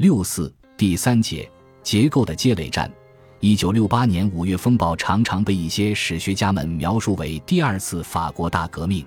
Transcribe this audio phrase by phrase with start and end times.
[0.00, 1.46] 六四第三节
[1.82, 2.90] 结构的积累战。
[3.38, 9.04] 一九六八年五月风暴常常被一些史学家们描述为第二次法国大革命。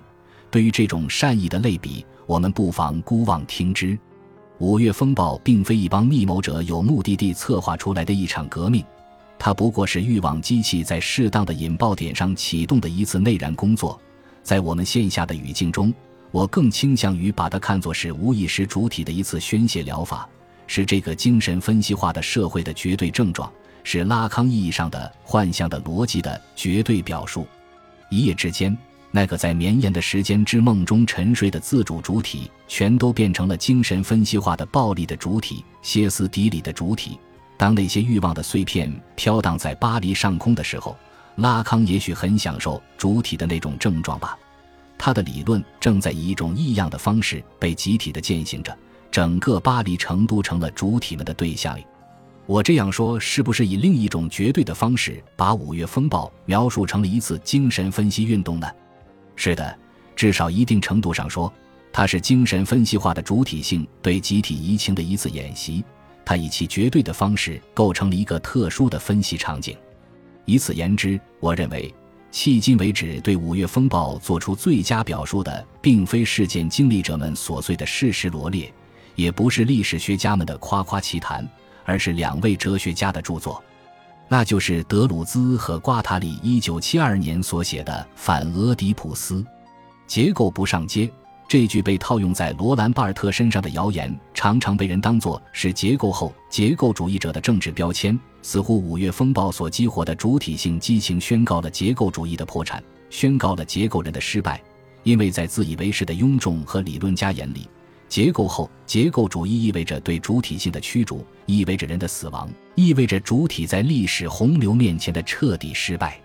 [0.52, 3.98] 对于这种善意的类比，我们不妨姑妄听之。
[4.58, 8.84] 五月风暴并非一帮密谋者有目的地策划出来的一场革命，
[9.36, 14.00] 它不过是欲望机器在适当的引爆点上启动的一次内燃工作。
[14.44, 15.92] 在我们线下的语境中，
[16.30, 20.28] 我更倾向于把它看作是无意识主体的一次宣泄疗法，
[20.66, 23.50] 是这个精神分析化的社会的绝对症状。
[23.86, 27.46] 是拉康意义上的幻象的逻辑的绝对表述。
[28.08, 28.74] 一夜之间，
[29.10, 37.18] 那个在绵延的时间之梦中沉睡的自主主体，全都变成了精神分析化的暴力的主体、歇斯底里的主体。
[37.58, 40.96] 当那些欲望的碎片飘荡在巴黎上空的时候，
[41.36, 44.38] 拉康也许很享受主体的那种症状吧。
[44.96, 48.74] 他的理论正在以一种异样的方式被集体的践行着，
[49.14, 51.78] 整个巴黎成都成了主体们的对象。
[52.46, 58.68] 我这样说，是不是以另一种绝对的方式把五月风暴描述成了一次精神分析运动呢？
[59.36, 59.78] 是的，
[60.16, 61.52] 至少一定程度上说，
[61.92, 65.84] 它是精神分析化的主体性对集体移情的一次演习。
[66.24, 69.76] 它以其绝对的方式构成了一个特殊的分析场景。
[70.44, 71.94] 以此言之，我认为，
[72.32, 78.74] 迄今为止对五月风暴做出最佳表述的，并非事件经历者们琐碎的事实罗列，
[79.14, 81.48] 也不是历史学家们的夸夸其谈。
[81.86, 83.62] 而是两位哲学家的著作，
[84.26, 89.34] 那就是德鲁兹和瓜塔里一九七二年所写的《反俄狄浦斯》。
[90.06, 91.10] 结构不上街
[91.46, 98.18] 这句被套用在罗兰·巴尔特身上的谣言，常常被人当作是结构后结构主义者的政治标签。
[98.40, 104.58] 似乎五月风暴所激活的主体性激情，宣告了结构主义的破产，宣告了结构人的失败，
[105.02, 107.68] 因为在自以为是的庸众和理论家眼里。
[108.14, 116.16] 结构后结构主义意味着对主体性的驱逐，意味着人的死亡，意味着主体在历史洪流面前的彻底失败。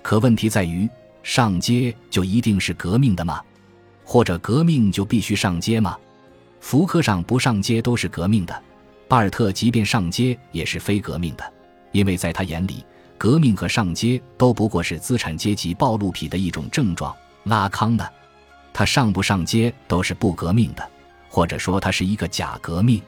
[0.00, 0.88] 可问题在于，
[1.22, 3.38] 上街就一定是革命的吗？
[4.02, 5.98] 或者革命就必须上街吗？
[6.60, 8.62] 福克上不上街都是革命的，
[9.06, 11.44] 巴尔特即便上街也是非革命的，
[11.92, 12.82] 因为在他眼里，
[13.18, 17.14] 革命和上街都不过是资产阶级暴露癖的一种症状。
[17.44, 18.08] 拉康呢，
[18.72, 20.90] 他上不上街都是不革命的。
[21.28, 23.02] 或者说，它是一个假革命。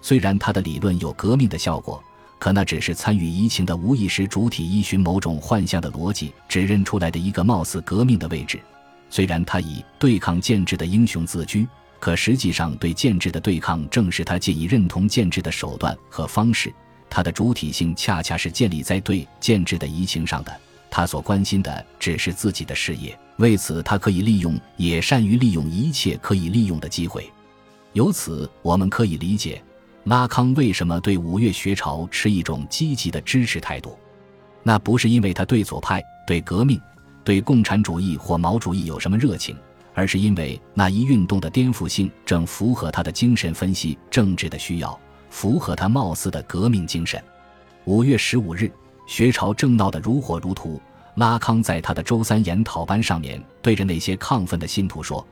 [0.00, 2.02] 虽然他的理论有革命的效果，
[2.38, 8.60] 可那只是参与移情的无意识主体依循某种幻象的逻辑指认出来的一个貌似革命的位置。
[9.10, 11.66] 虽然他以对抗建制的英雄自居，
[11.98, 16.72] 可实际上对建制的对抗正是他借以认同建制的手段和方式。
[17.10, 20.60] 他的主体性恰恰是建立在对建制的移情上的。
[20.90, 27.28] 他所关心的只是自己的事业，为此他可以利用，也善于利用一切可以利用的机会。
[27.94, 29.62] 由此，我们可以理解
[30.04, 33.98] 拉康为什么对五月学潮持一种积极的支持态度。
[34.62, 36.80] 那不是因为他对左派、对革命、
[37.24, 39.56] 对共产主义或毛主义有什么热情，
[39.94, 44.98] 而是因为那一运动的颠覆性正符合他的精神分析、政治的需要，
[45.30, 47.22] 符合他貌似的革命精神。
[47.84, 48.70] 五月十五日，
[49.06, 50.80] 学潮正闹得如火如荼。
[51.14, 55.26] 拉康在他的周三研讨班上面对着那些亢奋的信徒说。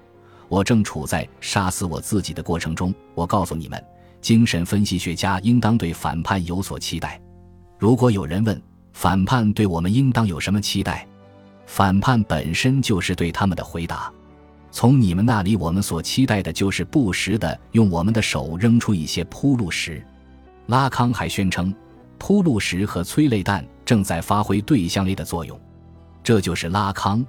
[0.49, 2.95] 我正处在杀死我自己的过程中。
[3.15, 3.83] 我告诉你们，
[4.21, 7.21] 精神分析学家应当对反叛有所期待。
[7.79, 8.61] 如果有人问
[8.93, 11.07] 反叛对我们应当有什么期待，
[11.67, 14.11] 反叛本身就是对他们的回答。
[14.71, 20.05] 从你们那里，我们所期待的就是不时的用我们的手扔出一些铺路石。
[20.67, 21.75] 拉康还宣称，
[22.19, 25.59] 铺路石和催泪弹正在发挥对象力的作用。
[26.23, 27.25] 这就是拉康。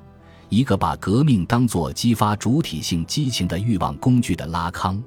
[0.49, 5.01] 一个把革命当作激发主体性激情的欲望工具的拉康，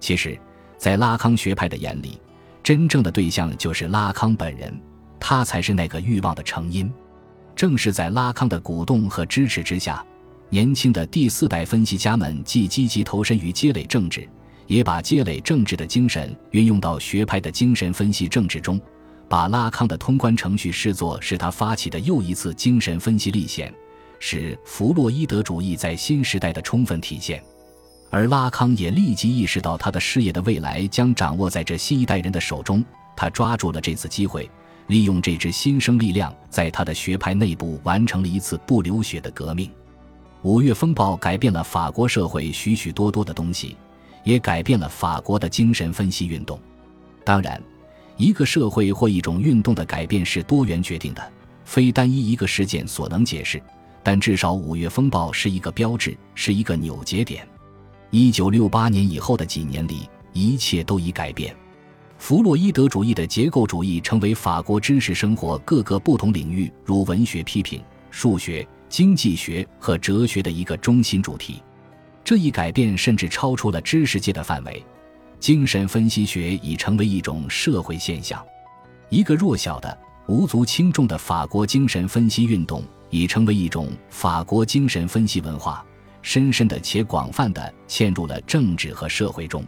[0.00, 0.36] 其实，
[0.76, 2.20] 在拉康学派的眼里，
[2.64, 4.76] 真正的对象就是拉康本人，
[5.20, 6.92] 他才是那个欲望的成因。
[7.54, 10.04] 正是在拉康的鼓动和支持之下，
[10.48, 14.28] 年轻的第四代分析家们既积极投身于积累政治，
[14.66, 18.80] 也把积累政治的精神运用到学派的精神分析政治中，
[19.28, 23.72] 把拉康的通关程序视作是他发起的又一次精神分析历险。
[24.24, 27.42] 是弗洛伊德主义在新时代的充分体现，
[28.08, 32.84] 而拉康也立即意识到他的事业的未来将掌握在这新一代人的手中。
[33.16, 34.48] 他抓住了这次机会，
[34.86, 39.68] 利用这支新生力量，在他的学派内部完成了一次不流血的革命。
[40.42, 43.76] 五月风暴改变了法国社会许许多多的东西，
[44.22, 46.56] 也改变了法国的精神分析运动。
[47.24, 47.60] 当然，
[48.16, 51.32] 一个社会或一种运动的改变是多元决定的，
[51.64, 53.60] 非单一一个事件所能解释。
[54.02, 57.46] 但至少五月风暴是一个标志，是一个扭结点。
[58.10, 61.54] 一九六八年以后的几年里，一切都已改变。
[62.18, 71.62] 弗洛伊德主义的结构主义成为法国知识生活各个不同领域，如文学批评、数学、经济学和哲学的一个中心主题。
[72.22, 74.84] 这一改变甚至超出了知识界的范围，
[75.40, 78.40] 精神分析学已成为一种社会现象。
[79.08, 79.98] 一个弱小的、
[80.32, 85.84] 无足轻重的法国精神分析运动已成为一种法国精神分析文化，
[86.22, 89.62] 深深的且广泛的嵌入了政治和社会中。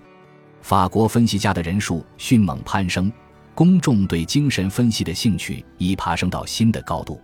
[0.62, 3.12] 法国分析家的人数迅猛攀升，
[3.54, 7.20] 公众对精神分析的兴趣已爬升到新的高度。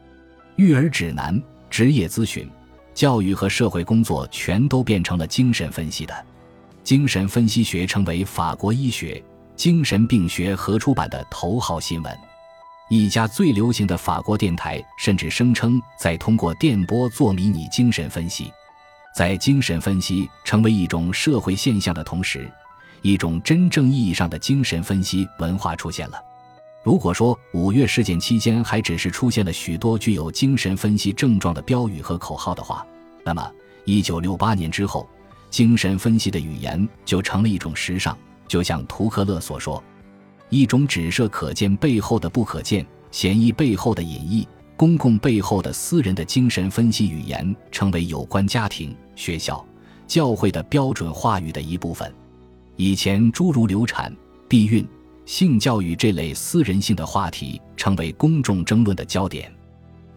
[0.56, 2.46] 育儿指南、职业咨询、
[2.92, 6.26] 教育和社会工作全都变成了精神分析的。
[6.84, 9.24] 精神分析学成为法国医学、
[9.56, 12.14] 精神病学合出版的头号新闻。
[12.92, 18.52] 一家最流行的法国电台甚至声称在通过电波做迷你精神分析。
[19.14, 22.50] 在精神分析成为一种社会现象的同时，
[23.00, 26.20] 一种真正意义上的精神分析文化出现了。
[26.82, 32.84] 如果说五月事件期间还只是出现了许多具有精神分析症状的标语和口号的话，
[33.24, 33.52] 那么
[33.84, 35.08] 一九六八年之后，
[35.48, 38.18] 精神分析的语言就成了一种时尚。
[38.48, 39.80] 就像图克勒所说，
[40.50, 49.64] 一种只设可见背后的不可见、显意背后的隐意、公共背后的私人的精神分析语言，成为有关家庭、学校、
[50.06, 52.12] 教会的标准话语的一部分。
[52.76, 54.14] 以前，诸如流产、
[54.48, 54.86] 避孕、
[55.24, 59.52] 性教育这类私人性的话题成为公众争论的焦点。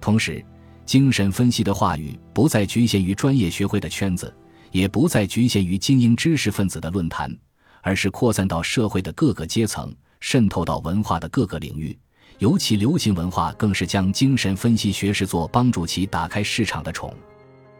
[0.01, 0.43] 同时，
[0.83, 4.33] 精神分析的话语不再局限于专业学会的圈子，
[4.71, 7.33] 也不再局限于精英知识分子的论坛，
[7.81, 9.93] 而是扩散到社会的各个阶层，
[10.25, 11.95] 渗透到文化的各个领域。
[12.39, 17.13] 尤其流行文化更是将精神分析学视作帮助其打开市场的宠。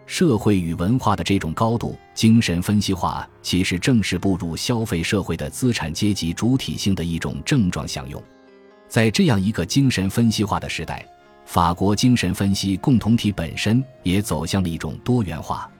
[0.05, 8.21] 社会与文化的这种高度精神分析化，其实正是步入消费社会的资产阶级主体性的一种症状享用。
[8.89, 11.07] 在这样一个精神分析化的时代，
[11.45, 15.71] 法国精神分析共同体本身也走向了一种多元化。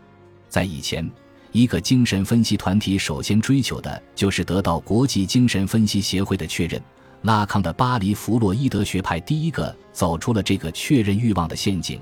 [0.48, 1.07] 在以前，
[1.53, 6.81] 一个精神分析团体首先追求的就是得到国际精神分析协会的确认。
[7.21, 12.01] 拉康的巴黎弗洛伊德学派第一个走出了这个确认欲望的陷阱。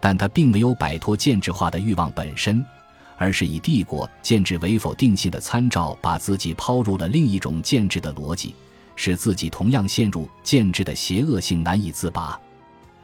[0.00, 2.64] 但他并没有摆脱建制化的欲望本身，
[3.18, 8.54] 而是以帝国建制为否定性的参照，把自己抛入了另一种建制的逻辑，
[8.96, 12.40] 使自己同样陷入建制的邪恶性难以自拔。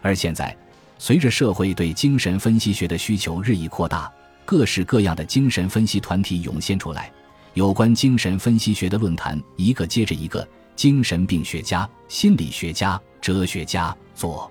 [0.01, 0.57] 而现在，
[0.99, 4.11] 随着社会对精神分析学的需求日益扩大，
[4.47, 7.13] 各式各样的精神分析团体涌现出来，
[7.53, 14.51] 有关精神分析学的论坛一个接着一个，精神病学家、心理学家、哲学家、左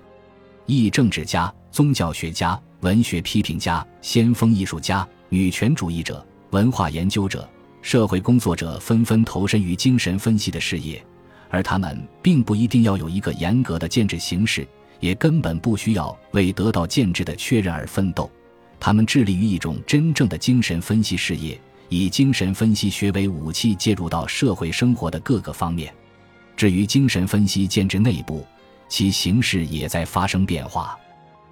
[0.66, 1.52] 翼政治家。
[1.72, 7.46] 宗教学家、文学批评家、先锋艺术家、女权主义者、文化研究者、
[7.82, 11.04] 社会工作者纷纷投身于精神分析的事业，
[11.50, 14.66] 而他们并不一定要有一个严格的建制形式，
[15.00, 18.30] 也根本不需要为得到建制的确认而奋斗。
[18.78, 25.92] 他们致力于一种真正的精神分析事业，以精神分析学为武器，介入到社会生活的各个方面。
[26.56, 28.46] 至于精神分析建制内部，
[28.88, 30.98] 其形式也在发生变化。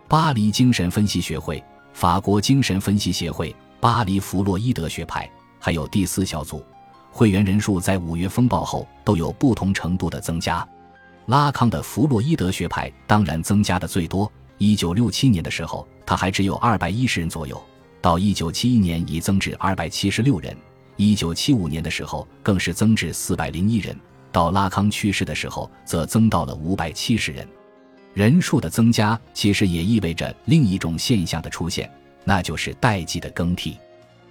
[0.08, 1.62] 巴黎精神分析学会、
[1.92, 5.28] 法国精神分析协会、巴黎弗洛伊德学派，
[5.58, 6.62] 还有第四小组，
[7.10, 10.66] 会员人数在五月风暴后都有不同程度的增加。
[11.26, 14.30] 拉康的弗洛伊德学派当然增加的最多。
[14.58, 17.62] 一九六七年的时候，他还只有二百一十人左右，
[18.00, 20.56] 到一九七一年已增至二百七十六人，
[20.96, 23.98] 一九七五年的时候更是增至四百零一人，
[24.30, 27.46] 到拉康去世的时候则增到了五百七十人。
[28.12, 31.90] 人数的增加其实也意味着另一种现象的出现，
[32.22, 33.76] 那就是代际的更替。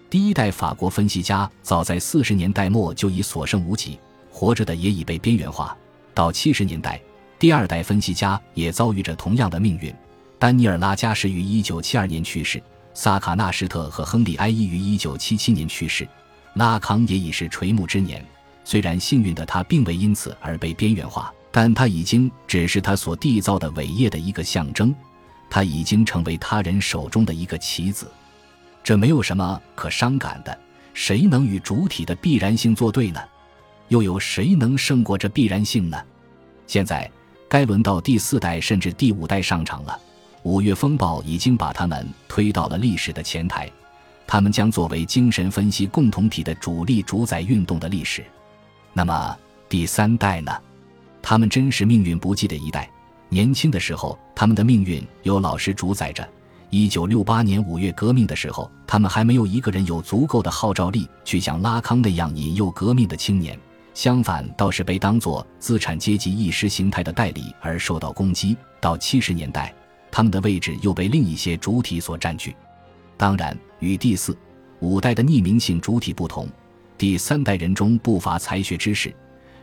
[0.09, 3.99] 第一代法国分析家早在四十年代末就已所剩无几，
[4.31, 5.75] 活着的也已被边缘化。
[6.13, 7.01] 到七十年代，
[7.39, 9.93] 第二代分析家也遭遇着同样的命运。
[10.43, 12.61] 丹尼尔·拉加什于一九七二年去世，
[12.93, 16.05] 萨卡纳什特和亨利·埃伊于一九七七年去世，
[16.55, 18.21] 拉康也已是垂暮之年。
[18.65, 21.33] 虽然幸运的他并未因此而被边缘化。
[21.49, 24.93] 但他已经只是他所缔造的伟业的一个象征，
[25.49, 28.11] 他已经成为他人手中的一个棋子，
[28.83, 30.59] 这没有什么可伤感的。
[30.93, 33.21] 谁能与主体的必然性作对呢？
[33.87, 35.97] 又有谁能胜过这必然性呢？
[36.67, 37.09] 现在
[37.47, 39.97] 该轮到第四代甚至第五代上场了。
[40.43, 43.71] 五月风暴已经把他们推到了历史的前台，
[44.27, 48.23] 他们将作为精神分析共同体的主力主宰运动的历史。
[48.91, 49.37] 那么
[49.69, 50.51] 第三代呢？
[51.21, 52.89] 他们真是命运不济的一代。
[53.29, 56.27] 年轻的时候，他们的命运由老师主宰着。
[56.69, 63.57] 一九六八年五月革命的时候，他们还没有一个人有足够的号召力去像拉康那样引诱革命的青年。
[63.93, 68.57] 相反倒是被当作资产阶级意识形态的代理而受到攻击。
[68.81, 69.73] 到七十年代，
[70.15, 72.55] 他们的位置又被另一些主体所占据。
[73.17, 74.37] 当然，与第四、
[74.79, 76.47] 五代的匿名性主体不同，
[76.99, 79.11] 第三代人中不乏才学之士，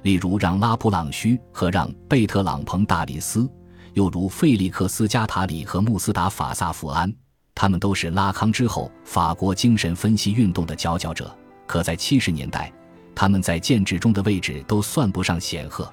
[0.02, 3.49] 例如让·拉普朗须和让·贝特朗彭大里斯，
[3.95, 7.14] 又如费利克斯·加塔里和穆斯达法·萨福安。
[7.54, 11.33] 他们都是拉康之后法国精神分析运动的佼佼者，
[11.64, 12.73] 可在七十年代，
[13.14, 15.88] 他们在建制中的位置都算不上显赫。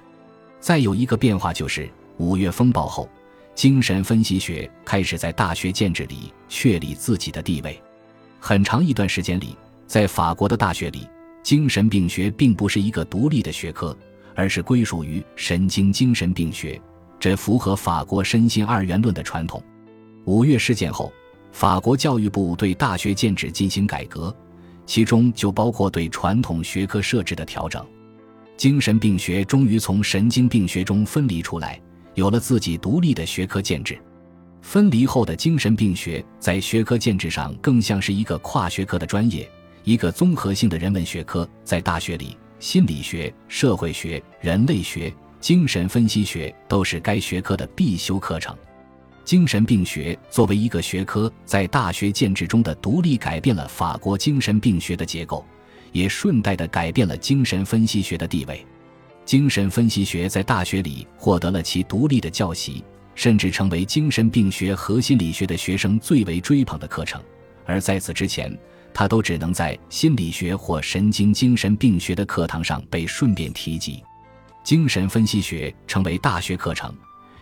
[0.60, 1.88] 再有一个变化就是
[2.18, 3.08] 五月风暴后，
[3.58, 7.82] 精神分析学开始在大学建制里确立自己的地位。
[8.40, 11.10] 很长一段时间里，在法国的大学里，
[11.42, 13.98] 精神病学并不是一个独立的学科，
[14.36, 16.80] 而是归属于神经精神病学，
[17.20, 19.60] 这符合法国身心二元论的传统。
[20.26, 21.12] 五月事件后。
[21.52, 24.36] 法国教育部对大学建制进行改革，
[24.86, 27.84] 其中就包括对传统学科设置的调整。
[28.56, 31.82] 精神病学终于从神经病学中分离出来，
[32.18, 33.96] 有了自己独立的学科建制。
[34.64, 39.48] 分离后的精神病学在学科建制上更像是一个跨学科的专业，
[39.84, 41.48] 一个综合性的人文学科。
[41.64, 48.58] 在大学里，心理学、社会学、人类学、精神分析学都是该学科的必修课程。
[49.24, 55.46] 精神病学作为一个学科，在大学建制中的独立，改变了法国精神病学的结构，
[55.92, 58.66] 也顺带的改变了精神分析学的地位。
[59.28, 62.82] 精神分析学在大学里获得了其独立的教习，
[63.14, 67.22] 甚至成为精神病学和心理学的学生最为追捧的课程。
[67.66, 68.58] 而在此之前，
[68.94, 74.02] 它都只能在心理学或神经精神病学的课堂上被顺便提及。
[74.64, 76.96] 精神分析学成为大学课程。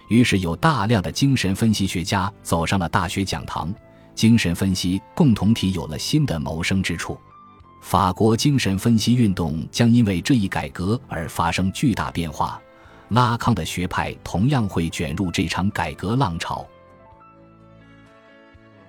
[0.09, 3.71] 于是，有大量的精神分析学家走上了大学讲堂，
[4.15, 7.15] 精神分析共同体有了新的谋生之处。
[7.85, 12.59] 法国精神分析运动将因为这一改革而发生巨大变化，
[13.09, 16.65] 拉康的学派同样会卷入这场改革浪潮。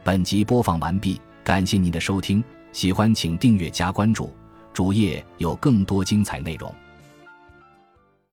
[0.03, 4.35] 本集播放完毕，感谢您的收听，喜欢请订阅加关注，
[4.73, 6.75] 主页有更多精彩内容。